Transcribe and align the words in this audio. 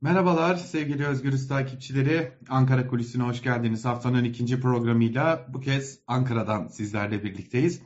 Merhabalar 0.00 0.56
sevgili 0.56 1.06
Özgürüz 1.06 1.48
takipçileri. 1.48 2.32
Ankara 2.48 2.86
Kulisi'ne 2.86 3.22
hoş 3.22 3.42
geldiniz. 3.42 3.84
Haftanın 3.84 4.24
ikinci 4.24 4.60
programıyla 4.60 5.46
bu 5.48 5.60
kez 5.60 5.98
Ankara'dan 6.06 6.66
sizlerle 6.66 7.24
birlikteyiz. 7.24 7.82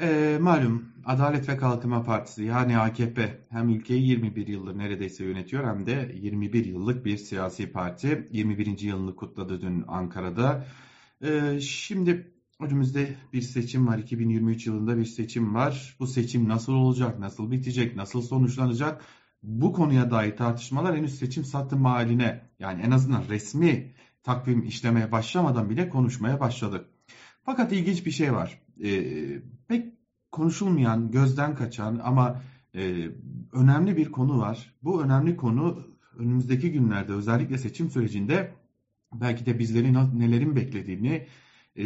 Ee, 0.00 0.38
malum 0.40 0.92
Adalet 1.04 1.48
ve 1.48 1.56
Kalkınma 1.56 2.02
Partisi 2.02 2.44
yani 2.44 2.78
AKP 2.78 3.46
hem 3.50 3.68
ülkeyi 3.68 4.08
21 4.08 4.46
yıldır 4.46 4.78
neredeyse 4.78 5.24
yönetiyor 5.24 5.64
hem 5.64 5.86
de 5.86 6.12
21 6.14 6.64
yıllık 6.64 7.04
bir 7.04 7.16
siyasi 7.16 7.72
parti. 7.72 8.28
21. 8.32 8.78
yılını 8.78 9.16
kutladı 9.16 9.60
dün 9.60 9.84
Ankara'da. 9.88 10.66
Ee, 11.24 11.60
şimdi 11.60 12.32
önümüzde 12.60 13.16
bir 13.32 13.42
seçim 13.42 13.86
var. 13.86 13.98
2023 13.98 14.66
yılında 14.66 14.96
bir 14.98 15.04
seçim 15.04 15.54
var. 15.54 15.96
Bu 16.00 16.06
seçim 16.06 16.48
nasıl 16.48 16.72
olacak, 16.72 17.18
nasıl 17.18 17.50
bitecek, 17.50 17.96
nasıl 17.96 18.22
sonuçlanacak? 18.22 19.04
Bu 19.42 19.72
konuya 19.72 20.10
dair 20.10 20.36
tartışmalar 20.36 20.96
henüz 20.96 21.18
seçim 21.18 21.44
satım 21.44 21.84
haline 21.84 22.40
yani 22.58 22.82
en 22.82 22.90
azından 22.90 23.24
resmi 23.28 23.92
takvim 24.22 24.62
işlemeye 24.62 25.12
başlamadan 25.12 25.70
bile 25.70 25.88
konuşmaya 25.88 26.40
başladık. 26.40 26.86
Fakat 27.42 27.72
ilginç 27.72 28.06
bir 28.06 28.10
şey 28.10 28.32
var. 28.32 28.62
Ee, 28.84 29.42
pek 29.68 29.92
konuşulmayan, 30.32 31.10
gözden 31.10 31.54
kaçan 31.54 32.00
ama 32.04 32.42
e, 32.74 33.08
önemli 33.52 33.96
bir 33.96 34.12
konu 34.12 34.38
var. 34.38 34.74
Bu 34.82 35.02
önemli 35.02 35.36
konu 35.36 35.86
önümüzdeki 36.18 36.72
günlerde 36.72 37.12
özellikle 37.12 37.58
seçim 37.58 37.90
sürecinde 37.90 38.52
belki 39.12 39.46
de 39.46 39.58
bizlerin 39.58 39.94
nelerin 40.18 40.56
beklediğini 40.56 41.26
e, 41.76 41.84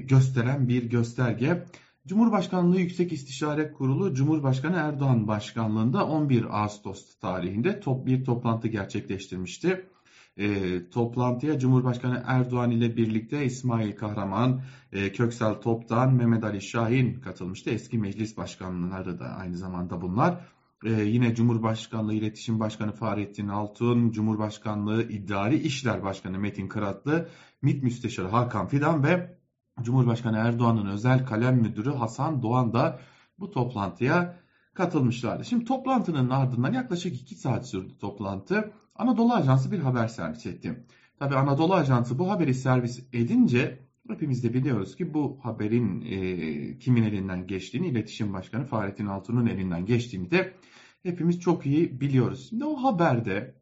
gösteren 0.00 0.68
bir 0.68 0.90
gösterge. 0.90 1.64
Cumhurbaşkanlığı 2.06 2.80
Yüksek 2.80 3.12
İstişare 3.12 3.72
Kurulu 3.72 4.14
Cumhurbaşkanı 4.14 4.76
Erdoğan 4.76 5.28
başkanlığında 5.28 6.06
11 6.06 6.62
Ağustos 6.62 7.18
tarihinde 7.18 7.80
top 7.80 8.06
bir 8.06 8.24
toplantı 8.24 8.68
gerçekleştirmişti. 8.68 9.88
E, 10.36 10.46
toplantıya 10.90 11.58
Cumhurbaşkanı 11.58 12.22
Erdoğan 12.26 12.70
ile 12.70 12.96
birlikte 12.96 13.44
İsmail 13.44 13.96
Kahraman, 13.96 14.62
e, 14.92 15.12
Köksal 15.12 15.54
Toptan, 15.54 16.14
Mehmet 16.14 16.44
Ali 16.44 16.62
Şahin 16.62 17.20
katılmıştı. 17.20 17.70
Eski 17.70 17.98
meclis 17.98 18.36
başkanları 18.36 19.18
da 19.18 19.24
aynı 19.24 19.56
zamanda 19.56 20.00
bunlar. 20.00 20.40
E, 20.84 20.90
yine 20.90 21.34
Cumhurbaşkanlığı 21.34 22.14
İletişim 22.14 22.60
Başkanı 22.60 22.92
Fahrettin 22.92 23.48
Altun, 23.48 24.10
Cumhurbaşkanlığı 24.10 25.02
İdari 25.02 25.56
İşler 25.56 26.02
Başkanı 26.02 26.38
Metin 26.38 26.68
Kıratlı, 26.68 27.28
MİT 27.62 27.82
Müsteşarı 27.82 28.28
Hakan 28.28 28.68
Fidan 28.68 29.04
ve 29.04 29.43
Cumhurbaşkanı 29.82 30.36
Erdoğan'ın 30.36 30.86
özel 30.86 31.26
kalem 31.26 31.56
müdürü 31.56 31.90
Hasan 31.90 32.42
Doğan 32.42 32.72
da 32.72 33.00
bu 33.38 33.50
toplantıya 33.50 34.36
katılmışlardı. 34.74 35.44
Şimdi 35.44 35.64
toplantının 35.64 36.30
ardından 36.30 36.72
yaklaşık 36.72 37.22
2 37.22 37.34
saat 37.34 37.68
sürdü 37.68 37.98
toplantı. 37.98 38.72
Anadolu 38.94 39.32
Ajansı 39.32 39.72
bir 39.72 39.78
haber 39.78 40.08
servis 40.08 40.46
etti. 40.46 40.84
Tabi 41.18 41.34
Anadolu 41.34 41.74
Ajansı 41.74 42.18
bu 42.18 42.30
haberi 42.30 42.54
servis 42.54 43.04
edince 43.12 43.84
hepimiz 44.08 44.44
de 44.44 44.54
biliyoruz 44.54 44.96
ki 44.96 45.14
bu 45.14 45.38
haberin 45.42 46.00
e, 46.00 46.78
kimin 46.78 47.02
elinden 47.02 47.46
geçtiğini, 47.46 47.86
İletişim 47.86 48.32
Başkanı 48.32 48.64
Fahrettin 48.64 49.06
Altun'un 49.06 49.46
elinden 49.46 49.86
geçtiğini 49.86 50.30
de 50.30 50.54
hepimiz 51.02 51.40
çok 51.40 51.66
iyi 51.66 52.00
biliyoruz. 52.00 52.46
Şimdi 52.48 52.64
o 52.64 52.76
haberde 52.76 53.54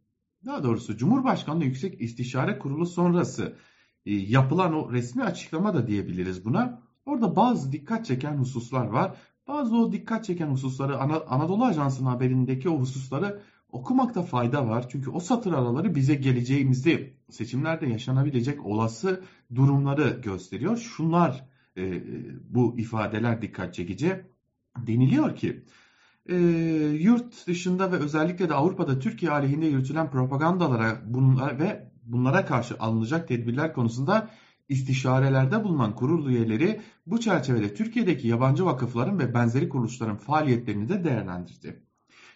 daha 0.44 0.62
doğrusu 0.62 0.96
Cumhurbaşkanlığı 0.96 1.64
Yüksek 1.64 2.00
İstişare 2.00 2.58
Kurulu 2.58 2.86
sonrası 2.86 3.56
yapılan 4.04 4.74
o 4.74 4.92
resmi 4.92 5.22
açıklama 5.22 5.74
da 5.74 5.86
diyebiliriz 5.86 6.44
buna. 6.44 6.82
Orada 7.06 7.36
bazı 7.36 7.72
dikkat 7.72 8.06
çeken 8.06 8.36
hususlar 8.36 8.86
var. 8.86 9.16
Bazı 9.48 9.76
o 9.76 9.92
dikkat 9.92 10.24
çeken 10.24 10.46
hususları 10.46 10.98
Anadolu 11.28 11.64
Ajansı'nın 11.64 12.08
haberindeki 12.08 12.68
o 12.68 12.78
hususları 12.80 13.42
okumakta 13.68 14.22
fayda 14.22 14.68
var. 14.68 14.88
Çünkü 14.88 15.10
o 15.10 15.20
satır 15.20 15.52
araları 15.52 15.94
bize 15.94 16.14
geleceğimizi 16.14 17.12
seçimlerde 17.30 17.86
yaşanabilecek 17.86 18.66
olası 18.66 19.24
durumları 19.54 20.20
gösteriyor. 20.24 20.76
Şunlar 20.76 21.48
e, 21.76 22.02
bu 22.54 22.78
ifadeler 22.78 23.42
dikkat 23.42 23.74
çekici. 23.74 24.24
Deniliyor 24.86 25.36
ki 25.36 25.64
e, 26.28 26.36
yurt 27.00 27.46
dışında 27.46 27.92
ve 27.92 27.96
özellikle 27.96 28.48
de 28.48 28.54
Avrupa'da 28.54 28.98
Türkiye 28.98 29.32
aleyhinde 29.32 29.66
yürütülen 29.66 30.10
propagandalara 30.10 31.02
bunlar 31.06 31.58
ve 31.58 31.91
bunlara 32.02 32.44
karşı 32.44 32.78
alınacak 32.78 33.28
tedbirler 33.28 33.74
konusunda 33.74 34.28
istişarelerde 34.68 35.64
bulunan 35.64 35.94
kurul 35.94 36.26
üyeleri 36.26 36.80
bu 37.06 37.20
çerçevede 37.20 37.74
Türkiye'deki 37.74 38.28
yabancı 38.28 38.64
vakıfların 38.64 39.18
ve 39.18 39.34
benzeri 39.34 39.68
kuruluşların 39.68 40.16
faaliyetlerini 40.16 40.88
de 40.88 41.04
değerlendirdi. 41.04 41.82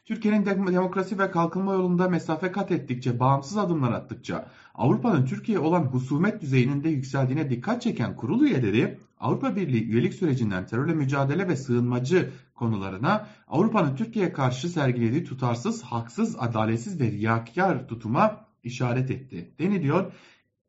Türkiye'nin 0.04 0.46
demokrasi 0.46 1.18
ve 1.18 1.30
kalkınma 1.30 1.72
yolunda 1.72 2.08
mesafe 2.08 2.52
kat 2.52 2.72
ettikçe, 2.72 3.20
bağımsız 3.20 3.56
adımlar 3.58 3.92
attıkça, 3.92 4.48
Avrupa'nın 4.74 5.24
Türkiye 5.24 5.58
olan 5.58 5.82
husumet 5.84 6.42
düzeyinin 6.42 6.84
de 6.84 6.88
yükseldiğine 6.88 7.50
dikkat 7.50 7.82
çeken 7.82 8.16
kurul 8.16 8.42
üyeleri, 8.42 8.98
Avrupa 9.20 9.56
Birliği 9.56 9.84
üyelik 9.84 10.14
sürecinden 10.14 10.66
terörle 10.66 10.94
mücadele 10.94 11.48
ve 11.48 11.56
sığınmacı 11.56 12.30
konularına, 12.54 13.26
Avrupa'nın 13.48 13.96
Türkiye'ye 13.96 14.32
karşı 14.32 14.68
sergilediği 14.68 15.24
tutarsız, 15.24 15.82
haksız, 15.82 16.36
adaletsiz 16.38 17.00
ve 17.00 17.10
riyakar 17.10 17.88
tutuma 17.88 18.45
işaret 18.66 19.10
etti 19.10 19.54
deniliyor 19.58 20.12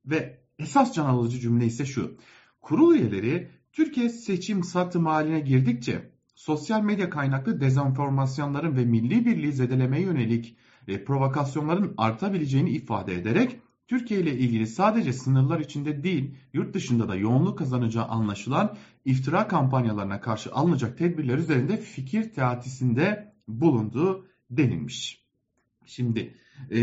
ve 0.06 0.40
esas 0.59 0.94
can 0.94 1.06
alıcı 1.06 1.40
cümle 1.40 1.66
ise 1.66 1.85
şu. 1.85 2.18
Kurul 2.62 2.96
üyeleri 2.96 3.47
Türkiye 3.74 4.09
seçim 4.09 4.63
satım 4.63 5.06
haline 5.06 5.40
girdikçe 5.40 6.12
sosyal 6.36 6.81
medya 6.81 7.09
kaynaklı 7.09 7.62
dezenformasyonların 7.62 8.78
ve 8.78 8.86
milli 8.86 9.25
birliği 9.25 9.53
zedelemeye 9.53 10.03
yönelik 10.03 10.57
e, 10.88 11.03
provokasyonların 11.03 11.94
artabileceğini 11.97 12.69
ifade 12.69 13.16
ederek 13.16 13.59
Türkiye 13.88 14.19
ile 14.19 14.38
ilgili 14.38 14.68
sadece 14.68 15.13
sınırlar 15.13 15.59
içinde 15.59 16.03
değil, 16.03 16.36
yurt 16.53 16.74
dışında 16.74 17.09
da 17.09 17.16
yoğunluk 17.16 17.57
kazanacağı 17.57 18.06
anlaşılan 18.06 18.78
iftira 19.06 19.47
kampanyalarına 19.47 20.22
karşı 20.22 20.52
alınacak 20.52 20.97
tedbirler 20.97 21.38
üzerinde 21.38 21.78
fikir 21.78 22.34
teatisinde 22.34 23.34
bulunduğu 23.47 24.28
denilmiş. 24.50 25.25
Şimdi 25.86 26.34
e, 26.72 26.80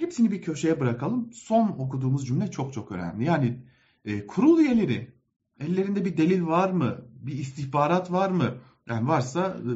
hepsini 0.00 0.30
bir 0.30 0.42
köşeye 0.42 0.80
bırakalım. 0.80 1.32
Son 1.32 1.68
okuduğumuz 1.68 2.26
cümle 2.26 2.50
çok 2.50 2.72
çok 2.72 2.92
önemli. 2.92 3.24
Yani 3.24 3.58
e, 4.04 4.26
kurul 4.26 4.58
üyeleri 4.58 5.12
ellerinde 5.60 6.04
bir 6.04 6.16
delil 6.16 6.46
var 6.46 6.70
mı? 6.70 6.98
Bir 7.20 7.32
istihbarat 7.32 8.12
var 8.12 8.30
mı? 8.30 8.54
Yani 8.88 9.08
varsa 9.08 9.46
e, 9.46 9.70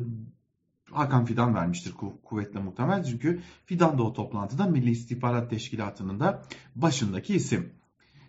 Hakan 0.92 1.24
Fidan 1.24 1.54
vermiştir 1.54 1.92
ku, 1.92 2.22
kuvvetle 2.22 2.60
muhtemel. 2.60 3.04
Çünkü 3.04 3.40
Fidan 3.66 3.98
da 3.98 4.02
o 4.02 4.12
toplantıda 4.12 4.66
Milli 4.66 4.90
İstihbarat 4.90 5.50
Teşkilatı'nın 5.50 6.20
da 6.20 6.42
başındaki 6.76 7.34
isim. 7.34 7.72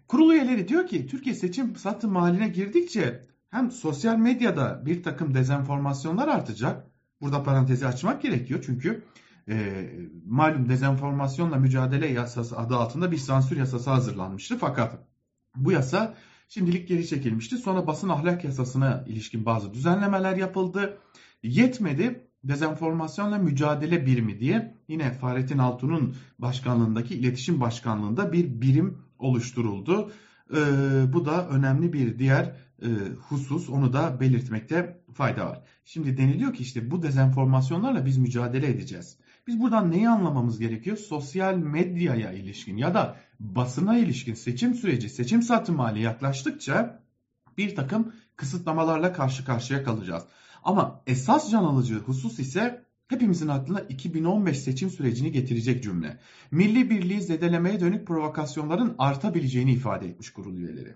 Kurul 0.08 0.32
üyeleri 0.32 0.68
diyor 0.68 0.88
ki 0.88 1.08
Türkiye 1.08 1.36
seçim 1.36 1.76
satım 1.76 2.16
haline 2.16 2.48
girdikçe 2.48 3.22
hem 3.50 3.72
sosyal 3.72 4.18
medyada 4.18 4.86
bir 4.86 5.04
takım 5.04 5.34
dezenformasyonlar 5.34 6.28
artacak. 6.28 6.88
Burada 7.22 7.44
parantezi 7.44 7.88
açmak 7.88 8.22
gerekiyor 8.22 8.64
çünkü 8.66 9.04
e, 9.50 9.90
malum 10.26 10.70
dezenformasyonla 10.70 11.56
mücadele 11.56 12.08
yasası 12.08 12.58
adı 12.58 12.76
altında 12.76 13.12
bir 13.12 13.18
sansür 13.18 13.58
yasası 13.58 13.90
hazırlanmıştı. 13.90 14.58
Fakat 14.58 15.00
bu 15.56 15.72
yasa 15.72 16.16
şimdilik 16.50 16.88
geri 16.88 17.08
çekilmişti. 17.08 17.58
Sonra 17.58 17.88
basın 17.88 18.10
ahlak 18.10 18.44
yasasına 18.44 19.04
ilişkin 19.08 19.46
bazı 19.46 19.74
düzenlemeler 19.74 20.38
yapıldı. 20.38 20.98
Yetmedi 21.44 22.28
dezenformasyonla 22.44 23.38
mücadele 23.38 24.06
birimi 24.06 24.40
diye 24.40 24.78
yine 24.88 25.12
Fahrettin 25.12 25.58
Altun'un 25.58 26.16
başkanlığındaki 26.40 27.16
iletişim 27.16 27.62
başkanlığında 27.62 28.34
bir 28.34 28.62
birim 28.62 28.98
oluşturuldu. 29.20 30.12
Ee, 30.54 31.14
bu 31.14 31.26
da 31.26 31.48
önemli 31.48 31.94
bir 31.94 32.20
diğer 32.20 32.56
e, 32.82 32.88
husus 33.30 33.70
onu 33.70 33.94
da 33.94 34.20
belirtmekte 34.20 35.04
fayda 35.14 35.46
var. 35.46 35.64
Şimdi 35.86 36.18
deniliyor 36.18 36.54
ki 36.54 36.64
işte 36.64 36.92
bu 36.92 37.04
dezenformasyonlarla 37.04 38.06
biz 38.06 38.18
mücadele 38.18 38.68
edeceğiz. 38.68 39.18
Biz 39.48 39.60
buradan 39.60 39.92
neyi 39.92 40.10
anlamamız 40.10 40.60
gerekiyor? 40.60 40.98
Sosyal 40.98 41.56
medyaya 41.56 42.32
ilişkin 42.32 42.78
ya 42.78 42.94
da 42.94 43.18
basına 43.40 43.98
ilişkin 43.98 44.34
seçim 44.34 44.74
süreci, 44.74 45.10
seçim 45.10 45.42
satım 45.42 45.80
hali 45.80 46.02
yaklaştıkça 46.02 47.04
bir 47.58 47.76
takım 47.76 48.14
kısıtlamalarla 48.36 49.14
karşı 49.14 49.46
karşıya 49.46 49.84
kalacağız. 49.84 50.24
Ama 50.64 51.02
esas 51.08 51.52
can 51.52 51.64
alıcı 51.64 52.00
husus 52.00 52.40
ise 52.40 52.86
hepimizin 53.08 53.48
aklına 53.48 53.80
2015 53.80 54.60
seçim 54.60 54.90
sürecini 54.90 55.32
getirecek 55.32 55.84
cümle. 55.84 56.20
Milli 56.52 56.90
birliği 56.90 57.22
zedelemeye 57.22 57.80
dönük 57.80 58.08
provokasyonların 58.08 58.96
artabileceğini 58.98 59.74
ifade 59.74 60.08
etmiş 60.08 60.30
kurul 60.30 60.58
üyeleri. 60.58 60.96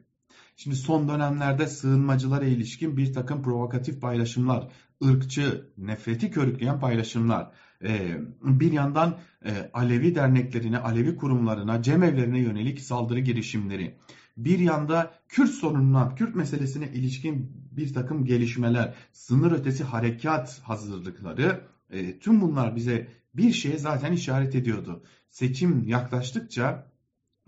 Şimdi 0.60 0.76
son 0.76 1.10
dönemlerde 1.10 1.68
sığınmacılara 1.68 2.46
ilişkin 2.46 2.98
bir 2.98 3.14
takım 3.14 3.44
provokatif 3.44 4.02
paylaşımlar, 4.02 4.68
ırkçı, 5.06 5.68
nefreti 5.78 6.32
körükleyen 6.32 6.80
paylaşımlar, 6.80 7.52
ee, 7.84 8.18
bir 8.42 8.72
yandan 8.72 9.18
e, 9.46 9.70
Alevi 9.74 10.16
derneklerine, 10.16 10.78
Alevi 10.78 11.16
kurumlarına, 11.16 11.82
cemevlerine 11.82 12.40
yönelik 12.40 12.82
saldırı 12.82 13.20
girişimleri, 13.20 13.96
bir 14.38 14.60
yanda 14.60 15.14
Kürt 15.28 15.50
sorununa, 15.50 16.16
Kürt 16.16 16.36
meselesine 16.36 16.88
ilişkin 16.88 17.52
bir 17.72 17.94
takım 17.94 18.26
gelişmeler, 18.26 18.94
sınır 19.12 19.52
ötesi 19.52 19.84
harekat 19.84 20.60
hazırlıkları, 20.64 21.62
e, 21.90 22.20
tüm 22.20 22.42
bunlar 22.42 22.76
bize 22.76 23.08
bir 23.34 23.52
şeye 23.52 23.78
zaten 23.78 24.12
işaret 24.12 24.56
ediyordu. 24.56 25.04
Seçim 25.30 25.88
yaklaştıkça 25.88 26.92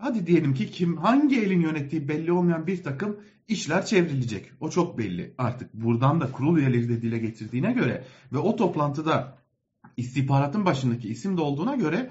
hadi 0.00 0.26
diyelim 0.26 0.54
ki 0.54 0.70
kim 0.70 0.96
hangi 0.96 1.40
elin 1.40 1.60
yönettiği 1.60 2.08
belli 2.08 2.32
olmayan 2.32 2.66
bir 2.66 2.82
takım 2.82 3.20
işler 3.48 3.86
çevrilecek. 3.86 4.52
O 4.60 4.70
çok 4.70 4.98
belli. 4.98 5.34
Artık 5.38 5.74
buradan 5.74 6.20
da 6.20 6.32
kurul 6.32 6.58
üyeleri 6.58 6.88
de 6.88 7.02
dile 7.02 7.18
getirdiğine 7.18 7.72
göre 7.72 8.04
ve 8.32 8.38
o 8.38 8.56
toplantıda 8.56 9.38
istihbaratın 9.96 10.64
başındaki 10.64 11.08
isim 11.08 11.36
de 11.36 11.40
olduğuna 11.40 11.76
göre 11.76 12.10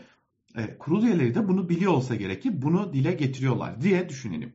e, 0.56 0.78
kurul 0.78 1.04
üyeleri 1.04 1.36
de 1.36 1.48
bunu 1.48 1.70
biliyor 1.70 1.92
olsa 1.92 2.16
gerek 2.16 2.44
ki 2.44 2.62
bunu 2.62 2.94
dile 2.94 3.12
getiriyorlar 3.14 3.82
diye 3.82 4.10
düşünelim. 4.10 4.54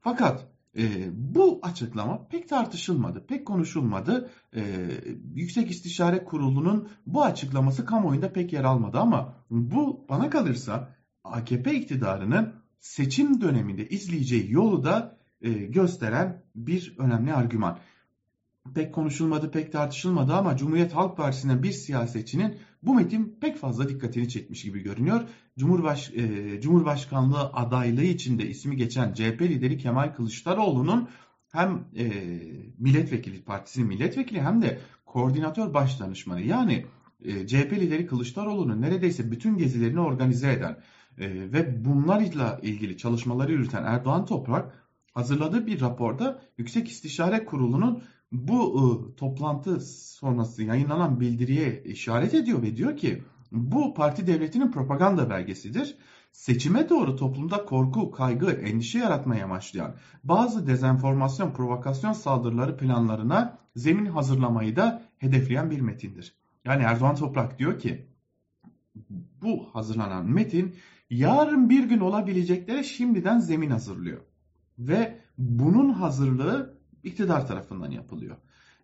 Fakat 0.00 0.46
e, 0.78 0.82
bu 1.12 1.60
açıklama 1.62 2.28
pek 2.28 2.48
tartışılmadı, 2.48 3.26
pek 3.26 3.46
konuşulmadı. 3.46 4.30
E, 4.56 4.62
Yüksek 5.34 5.70
İstişare 5.70 6.24
Kurulu'nun 6.24 6.88
bu 7.06 7.24
açıklaması 7.24 7.84
kamuoyunda 7.84 8.32
pek 8.32 8.52
yer 8.52 8.64
almadı 8.64 8.98
ama 8.98 9.34
bu 9.50 10.06
bana 10.08 10.30
kalırsa 10.30 10.94
AKP 11.24 11.74
iktidarının 11.74 12.59
seçim 12.80 13.40
döneminde 13.40 13.88
izleyeceği 13.88 14.52
yolu 14.52 14.84
da 14.84 15.18
e, 15.42 15.50
gösteren 15.50 16.42
bir 16.54 16.94
önemli 16.98 17.34
argüman. 17.34 17.78
Pek 18.74 18.94
konuşulmadı, 18.94 19.50
pek 19.50 19.72
tartışılmadı 19.72 20.32
ama 20.34 20.56
Cumhuriyet 20.56 20.94
Halk 20.94 21.16
Partisi'nden 21.16 21.62
bir 21.62 21.72
siyasetçinin 21.72 22.56
bu 22.82 22.94
metin 22.94 23.38
pek 23.40 23.56
fazla 23.56 23.88
dikkatini 23.88 24.28
çekmiş 24.28 24.62
gibi 24.62 24.82
görünüyor. 24.82 25.20
Cumhurbaş, 25.58 26.10
e, 26.14 26.60
Cumhurbaşkanlığı 26.60 27.52
adaylığı 27.52 28.04
içinde 28.04 28.48
ismi 28.48 28.76
geçen 28.76 29.14
CHP 29.14 29.42
lideri 29.42 29.78
Kemal 29.78 30.14
Kılıçdaroğlu'nun 30.14 31.08
hem 31.52 31.84
e, 31.96 32.10
milletvekili 32.78 33.42
partisinin 33.42 33.88
milletvekili 33.88 34.42
hem 34.42 34.62
de 34.62 34.78
koordinatör 35.06 35.74
başdanışmanı 35.74 36.42
yani 36.42 36.86
e, 37.24 37.46
CHP 37.46 37.72
lideri 37.72 38.06
Kılıçdaroğlu'nun 38.06 38.82
neredeyse 38.82 39.30
bütün 39.30 39.58
gezilerini 39.58 40.00
organize 40.00 40.52
eden 40.52 40.76
e, 41.18 41.52
ve 41.52 41.84
bunlarla 41.84 42.58
ilgili 42.62 42.96
çalışmaları 42.96 43.52
yürüten 43.52 43.84
Erdoğan 43.84 44.26
Toprak 44.26 44.86
hazırladığı 45.12 45.66
bir 45.66 45.80
raporda 45.80 46.42
Yüksek 46.58 46.88
İstişare 46.88 47.44
Kurulu'nun 47.44 48.02
bu 48.32 48.78
e, 48.78 49.16
toplantı 49.16 49.80
sonrası 49.80 50.62
yayınlanan 50.62 51.20
bildiriye 51.20 51.82
işaret 51.82 52.34
ediyor 52.34 52.62
ve 52.62 52.76
diyor 52.76 52.96
ki 52.96 53.22
bu 53.52 53.94
parti 53.94 54.26
devletinin 54.26 54.70
propaganda 54.70 55.30
belgesidir. 55.30 55.96
Seçime 56.32 56.88
doğru 56.88 57.16
toplumda 57.16 57.64
korku, 57.64 58.10
kaygı, 58.10 58.50
endişe 58.50 58.98
yaratmaya 58.98 59.44
amaçlayan 59.44 59.94
bazı 60.24 60.66
dezenformasyon, 60.66 61.50
provokasyon 61.50 62.12
saldırıları 62.12 62.76
planlarına 62.76 63.58
zemin 63.76 64.06
hazırlamayı 64.06 64.76
da 64.76 65.02
hedefleyen 65.18 65.70
bir 65.70 65.80
metindir. 65.80 66.34
Yani 66.64 66.82
Erdoğan 66.82 67.16
Toprak 67.16 67.58
diyor 67.58 67.78
ki 67.78 68.06
bu 69.42 69.68
hazırlanan 69.72 70.26
metin 70.30 70.74
yarın 71.10 71.70
bir 71.70 71.84
gün 71.84 72.00
olabileceklere 72.00 72.82
şimdiden 72.82 73.38
zemin 73.38 73.70
hazırlıyor. 73.70 74.20
Ve 74.78 75.20
bunun 75.38 75.92
hazırlığı 75.92 76.74
iktidar 77.04 77.46
tarafından 77.46 77.90
yapılıyor. 77.90 78.36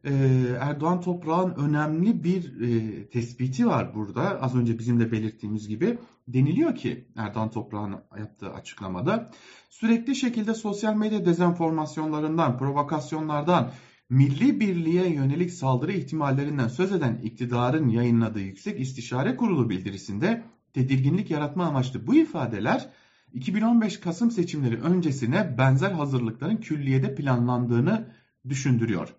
Ee, 0.05 0.13
Erdoğan 0.61 1.01
Toprağ'ın 1.01 1.55
önemli 1.55 2.25
bir 2.25 2.61
e, 2.61 3.09
tespiti 3.09 3.67
var 3.67 3.95
burada. 3.95 4.43
Az 4.43 4.57
önce 4.57 4.79
bizim 4.79 5.01
de 5.01 5.13
belirttiğimiz 5.13 5.69
gibi 5.69 5.99
deniliyor 6.29 6.75
ki 6.75 7.09
Erdoğan 7.17 7.51
Toprağ'ın 7.51 7.97
yaptığı 8.19 8.51
açıklamada 8.53 9.31
sürekli 9.71 10.17
şekilde 10.17 10.55
sosyal 10.55 10.95
medya 10.95 11.25
dezenformasyonlarından, 11.25 12.59
provokasyonlardan, 12.59 13.71
milli 14.11 14.61
birliğe 14.61 15.13
yönelik 15.15 15.51
saldırı 15.51 15.93
ihtimallerinden 15.93 16.69
söz 16.69 16.93
eden 16.93 17.21
iktidarın 17.23 17.89
yayınladığı 17.89 18.41
Yüksek 18.41 18.81
İstişare 18.81 19.37
Kurulu 19.37 19.71
bildirisinde 19.71 20.43
tedirginlik 20.77 21.31
yaratma 21.31 21.65
amaçlı 21.65 22.07
bu 22.07 22.15
ifadeler 22.15 22.89
2015 23.33 24.01
Kasım 24.01 24.31
seçimleri 24.31 24.81
öncesine 24.81 25.59
benzer 25.59 25.91
hazırlıkların 25.91 26.57
külliyede 26.57 27.15
planlandığını 27.15 28.13
düşündürüyor. 28.49 29.15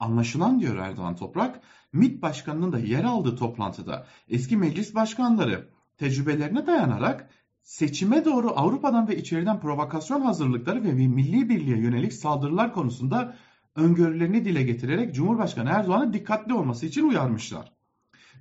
Anlaşılan 0.00 0.60
diyor 0.60 0.76
Erdoğan 0.76 1.16
Toprak, 1.16 1.60
MİT 1.92 2.22
Başkanı'nın 2.22 2.72
da 2.72 2.78
yer 2.78 3.04
aldığı 3.04 3.36
toplantıda 3.36 4.06
eski 4.28 4.56
meclis 4.56 4.94
başkanları 4.94 5.68
tecrübelerine 5.98 6.66
dayanarak 6.66 7.30
seçime 7.62 8.24
doğru 8.24 8.50
Avrupa'dan 8.56 9.08
ve 9.08 9.16
içeriden 9.16 9.60
provokasyon 9.60 10.20
hazırlıkları 10.20 10.84
ve 10.84 10.92
milli 10.92 11.48
birliğe 11.48 11.78
yönelik 11.78 12.12
saldırılar 12.12 12.72
konusunda 12.72 13.36
öngörülerini 13.76 14.44
dile 14.44 14.62
getirerek 14.62 15.14
Cumhurbaşkanı 15.14 15.70
Erdoğan'ı 15.70 16.12
dikkatli 16.12 16.54
olması 16.54 16.86
için 16.86 17.08
uyarmışlar. 17.08 17.75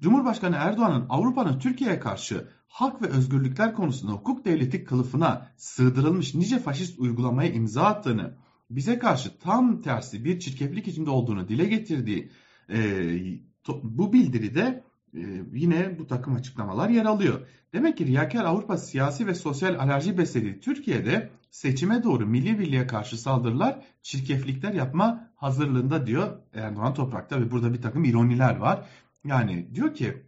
Cumhurbaşkanı 0.02 0.56
Erdoğan'ın 0.56 1.06
Avrupa'nın 1.10 1.60
Türkiye'ye 1.60 2.00
karşı 2.00 2.48
hak 2.68 3.02
ve 3.02 3.08
özgürlükler 3.08 3.74
konusunda 3.74 4.12
hukuk 4.12 4.46
devleti 4.46 4.84
kılıfına 4.84 5.52
sığdırılmış 5.58 6.36
nice 6.36 6.60
faşist 6.60 7.00
uygulamaya 7.00 7.52
imza 7.52 7.84
attığını, 7.84 8.36
bize 8.70 9.00
karşı 9.00 9.38
tam 9.40 9.82
tersi 9.82 10.26
bir 10.26 10.40
çirkeflik 10.40 10.88
içinde 10.88 11.10
olduğunu 11.10 11.48
dile 11.48 11.66
getirdiği 11.66 12.32
e, 12.70 12.80
to, 13.64 13.82
bu 13.84 14.14
bildiride 14.14 14.84
e, 15.14 15.22
yine 15.54 16.00
bu 16.00 16.08
takım 16.08 16.36
açıklamalar 16.36 16.90
yer 16.90 17.06
alıyor. 17.06 17.40
Demek 17.74 17.98
ki 17.98 18.06
riyakar 18.06 18.46
Avrupa 18.46 18.78
siyasi 18.78 19.28
ve 19.28 19.36
sosyal 19.36 19.80
alerji 19.80 20.18
beslediği 20.18 20.60
Türkiye'de 20.60 21.30
seçime 21.52 22.04
doğru 22.04 22.26
milli 22.26 22.60
birliğe 22.60 22.88
karşı 22.88 23.18
saldırılar, 23.18 23.80
çirkeflikler 24.02 24.74
yapma 24.74 25.30
hazırlığında 25.36 26.08
diyor 26.08 26.40
Erdoğan 26.54 26.94
Toprak'ta 26.94 27.42
ve 27.42 27.52
burada 27.52 27.74
bir 27.74 27.82
takım 27.82 28.04
ironiler 28.04 28.56
var. 28.56 28.86
Yani 29.26 29.76
diyor 29.76 29.94
ki 29.94 30.24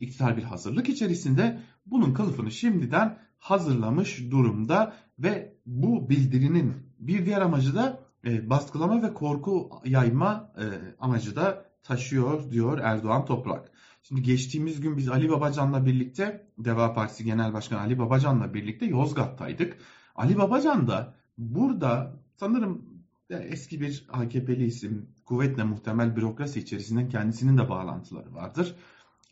iktidar 0.00 0.36
bir 0.36 0.42
hazırlık 0.42 0.88
içerisinde 0.88 1.60
bunun 1.86 2.14
kılıfını 2.14 2.50
şimdiden 2.50 3.18
hazırlamış 3.38 4.30
durumda 4.30 4.96
ve 5.18 5.54
bu 5.66 6.10
bildirinin 6.10 6.74
bir 6.98 7.26
diğer 7.26 7.40
amacı 7.40 7.74
da 7.74 8.00
e, 8.24 8.50
baskılama 8.50 9.02
ve 9.02 9.14
korku 9.14 9.70
yayma 9.84 10.52
e, 10.58 10.64
amacı 10.98 11.36
da 11.36 11.64
taşıyor 11.82 12.50
diyor 12.50 12.78
Erdoğan 12.78 13.24
Toprak. 13.24 13.70
Şimdi 14.02 14.22
geçtiğimiz 14.22 14.80
gün 14.80 14.96
biz 14.96 15.08
Ali 15.08 15.28
Babacan'la 15.28 15.86
birlikte 15.86 16.46
Deva 16.58 16.92
Partisi 16.92 17.24
Genel 17.24 17.52
Başkanı 17.52 17.80
Ali 17.80 17.98
Babacan'la 17.98 18.54
birlikte 18.54 18.86
Yozgat'taydık. 18.86 19.76
Ali 20.14 20.38
Babacan 20.38 20.88
da 20.88 21.14
burada 21.38 22.16
sanırım 22.36 22.82
eski 23.30 23.80
bir 23.80 24.06
AKP'li 24.12 24.64
isim 24.64 25.08
kuvvetle 25.32 25.64
muhtemel 25.64 26.16
bürokrasi 26.16 26.60
içerisinden 26.60 27.08
kendisinin 27.08 27.58
de 27.58 27.68
bağlantıları 27.68 28.34
vardır. 28.34 28.74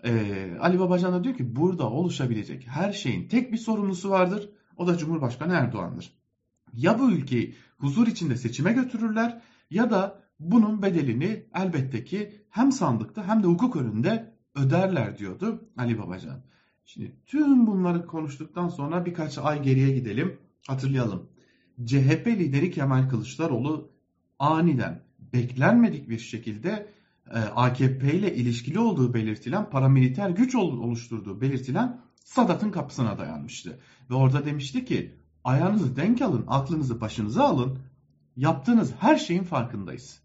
Ee, 0.05 0.57
Ali 0.61 0.79
Babacan 0.79 1.13
da 1.13 1.25
diyor 1.25 1.37
ki 1.37 1.57
burada 1.57 1.91
oluşabilecek 1.91 2.67
her 2.67 2.93
şeyin 2.93 3.29
tek 3.29 3.53
bir 3.53 3.59
sorumlusu 3.59 4.11
vardır. 4.11 4.51
O 4.77 4.87
da 4.87 4.99
Cumhurbaşkanı 4.99 5.53
Erdoğan'dır. 5.53 6.13
Ya 6.73 6.99
bu 6.99 7.11
ülkeyi 7.11 7.55
huzur 7.79 8.07
içinde 8.07 8.37
seçime 8.37 8.73
götürürler 8.73 9.43
ya 9.71 9.91
da 9.91 10.23
bunun 10.39 10.83
bedelini 10.83 11.47
elbette 11.55 12.05
ki 12.05 12.45
hem 12.51 12.73
sandıkta 12.73 13.29
hem 13.29 13.43
de 13.43 13.47
hukuk 13.47 13.77
önünde 13.77 14.35
öderler 14.55 15.19
diyordu 15.19 15.69
Ali 15.77 15.99
Babacan. 15.99 16.43
Şimdi 16.85 17.17
tüm 17.27 17.67
bunları 17.67 18.07
konuştuktan 18.07 18.69
sonra 18.69 19.07
birkaç 19.07 19.39
ay 19.39 19.63
geriye 19.63 19.91
gidelim. 19.91 20.39
Hatırlayalım. 20.67 21.29
CHP 21.85 22.27
lideri 22.27 22.71
Kemal 22.71 23.09
Kılıçdaroğlu 23.09 23.91
aniden 24.39 25.10
beklenmedik 25.33 26.09
bir 26.09 26.19
şekilde 26.19 26.87
e, 27.31 27.39
AKP 27.39 28.15
ile 28.15 28.35
ilişkili 28.35 28.79
olduğu 28.79 29.15
belirtilen 29.15 29.71
paramiliter 29.71 30.31
güç 30.31 30.55
oluşturduğu 30.55 31.41
belirtilen 31.41 32.01
Sadat'ın 32.25 32.71
kapısına 32.71 33.19
dayanmıştı. 33.19 33.79
Ve 34.11 34.15
orada 34.15 34.45
demişti 34.45 34.85
ki 34.85 35.15
ayağınızı 35.45 35.97
denk 35.97 36.23
alın, 36.23 36.45
aklınızı 36.49 37.01
başınıza 37.01 37.45
alın, 37.45 37.79
yaptığınız 38.37 38.95
her 38.99 39.17
şeyin 39.17 39.45
farkındayız 39.45 40.21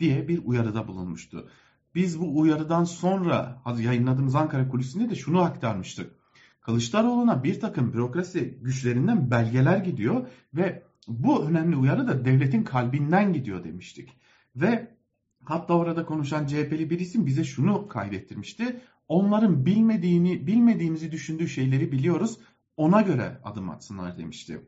diye 0.00 0.28
bir 0.28 0.40
uyarıda 0.44 0.88
bulunmuştu. 0.88 1.48
Biz 1.94 2.20
bu 2.20 2.38
uyarıdan 2.38 2.84
sonra 2.84 3.62
yayınladığımız 3.78 4.34
Ankara 4.34 4.68
kulisinde 4.68 5.10
de 5.10 5.14
şunu 5.14 5.40
aktarmıştık. 5.40 6.12
Kılıçdaroğlu'na 6.60 7.44
bir 7.44 7.60
takım 7.60 7.92
bürokrasi 7.92 8.58
güçlerinden 8.62 9.30
belgeler 9.30 9.78
gidiyor 9.78 10.26
ve 10.54 10.87
bu 11.08 11.44
önemli 11.44 11.76
uyarı 11.76 12.08
da 12.08 12.24
devletin 12.24 12.62
kalbinden 12.62 13.32
gidiyor 13.32 13.64
demiştik. 13.64 14.08
Ve 14.56 14.96
hatta 15.44 15.74
orada 15.74 16.06
konuşan 16.06 16.46
CHP'li 16.46 16.90
bir 16.90 17.00
isim 17.00 17.26
bize 17.26 17.44
şunu 17.44 17.88
kaydettirmişti. 17.88 18.80
Onların 19.08 19.66
bilmediğini, 19.66 20.46
bilmediğimizi 20.46 21.12
düşündüğü 21.12 21.48
şeyleri 21.48 21.92
biliyoruz. 21.92 22.38
Ona 22.76 23.00
göre 23.00 23.40
adım 23.44 23.70
atsınlar 23.70 24.18
demişti. 24.18 24.60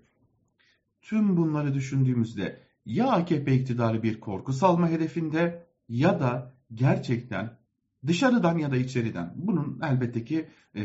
Tüm 1.02 1.36
bunları 1.36 1.74
düşündüğümüzde 1.74 2.60
ya 2.86 3.10
AKP 3.10 3.54
iktidarı 3.54 4.02
bir 4.02 4.20
korku 4.20 4.52
salma 4.52 4.88
hedefinde 4.88 5.66
ya 5.88 6.20
da 6.20 6.54
gerçekten 6.74 7.59
dışarıdan 8.06 8.58
ya 8.58 8.70
da 8.70 8.76
içeriden 8.76 9.32
bunun 9.36 9.80
elbette 9.82 10.24
ki 10.24 10.48
e, 10.76 10.82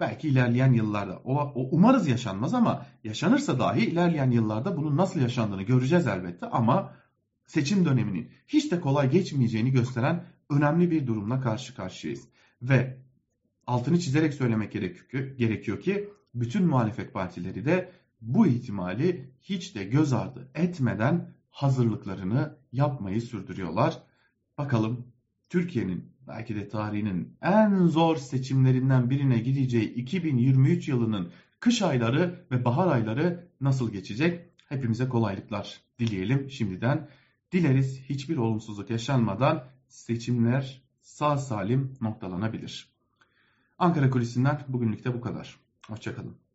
belki 0.00 0.28
ilerleyen 0.28 0.72
yıllarda 0.72 1.18
o, 1.24 1.34
o 1.34 1.68
umarız 1.70 2.08
yaşanmaz 2.08 2.54
ama 2.54 2.86
yaşanırsa 3.04 3.58
dahi 3.58 3.80
ilerleyen 3.80 4.30
yıllarda 4.30 4.76
bunun 4.76 4.96
nasıl 4.96 5.20
yaşandığını 5.20 5.62
göreceğiz 5.62 6.06
elbette 6.06 6.46
ama 6.46 6.92
seçim 7.46 7.84
döneminin 7.84 8.30
hiç 8.48 8.72
de 8.72 8.80
kolay 8.80 9.10
geçmeyeceğini 9.10 9.70
gösteren 9.70 10.24
önemli 10.50 10.90
bir 10.90 11.06
durumla 11.06 11.40
karşı 11.40 11.74
karşıyayız. 11.74 12.28
Ve 12.62 12.98
altını 13.66 14.00
çizerek 14.00 14.34
söylemek 14.34 14.72
gerekiyor 15.38 15.80
ki 15.80 16.08
bütün 16.34 16.66
muhalefet 16.66 17.12
partileri 17.12 17.64
de 17.64 17.92
bu 18.20 18.46
ihtimali 18.46 19.30
hiç 19.42 19.74
de 19.74 19.84
göz 19.84 20.12
ardı 20.12 20.50
etmeden 20.54 21.34
hazırlıklarını 21.50 22.56
yapmayı 22.72 23.22
sürdürüyorlar. 23.22 24.02
Bakalım 24.58 25.06
Türkiye'nin 25.48 26.15
belki 26.28 26.56
de 26.56 26.68
tarihinin 26.68 27.36
en 27.42 27.86
zor 27.86 28.16
seçimlerinden 28.16 29.10
birine 29.10 29.38
gideceği 29.38 29.94
2023 29.94 30.88
yılının 30.88 31.32
kış 31.60 31.82
ayları 31.82 32.46
ve 32.50 32.64
bahar 32.64 32.92
ayları 32.92 33.48
nasıl 33.60 33.92
geçecek? 33.92 34.50
Hepimize 34.68 35.08
kolaylıklar 35.08 35.80
dileyelim 35.98 36.50
şimdiden. 36.50 37.08
Dileriz 37.52 38.00
hiçbir 38.00 38.36
olumsuzluk 38.36 38.90
yaşanmadan 38.90 39.64
seçimler 39.88 40.82
sağ 41.00 41.38
salim 41.38 41.96
noktalanabilir. 42.00 42.88
Ankara 43.78 44.10
Kulisi'nden 44.10 44.64
bugünlük 44.68 45.04
de 45.04 45.14
bu 45.14 45.20
kadar. 45.20 45.56
Hoşçakalın. 45.88 46.45